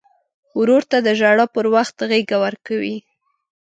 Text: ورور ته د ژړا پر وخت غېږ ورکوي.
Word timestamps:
ورور 0.59 0.83
ته 0.91 0.97
د 1.05 1.07
ژړا 1.19 1.45
پر 1.53 1.65
وخت 1.75 1.95
غېږ 2.09 2.29
ورکوي. 2.45 2.97